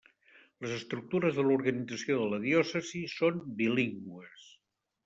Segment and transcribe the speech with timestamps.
[0.65, 4.53] Les estructures de l'organització de la diòcesi són bilingües.